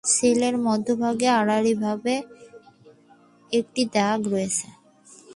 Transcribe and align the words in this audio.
Sell 0.03 0.41
এর 0.47 0.55
মধ্যভাগে 0.67 1.27
আড়াআড়ি 1.39 1.73
ভাবে 1.83 2.15
একটি 3.51 3.81
দাগ 3.95 4.19
রয়েছে। 4.27 4.67